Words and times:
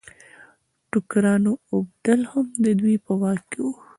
د 0.03 0.03
ټوکرانو 0.91 1.51
اوبدل 1.73 2.21
هم 2.31 2.45
د 2.65 2.67
دوی 2.79 2.95
په 3.05 3.11
واک 3.21 3.41
کې 3.51 3.59
وو. 3.63 3.73